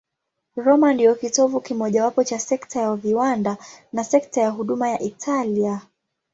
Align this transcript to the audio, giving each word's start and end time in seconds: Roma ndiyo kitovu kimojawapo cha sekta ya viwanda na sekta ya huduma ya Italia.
Roma 0.55 0.93
ndiyo 0.93 1.15
kitovu 1.15 1.61
kimojawapo 1.61 2.23
cha 2.23 2.39
sekta 2.39 2.81
ya 2.81 2.95
viwanda 2.95 3.57
na 3.93 4.03
sekta 4.03 4.41
ya 4.41 4.49
huduma 4.49 4.89
ya 4.89 4.99
Italia. 5.01 5.81